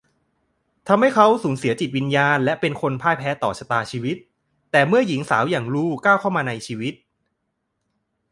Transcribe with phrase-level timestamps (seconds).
[0.87, 4.17] ทำให้เขาสูญเสียจิตวิญญาณและเป็นคนยอมแพ้ต่อชะตาชีวิต
[4.71, 6.93] แต่เมื่อหญิงสาวอย่าง ลู ก้าวเข้ามาในชีวิต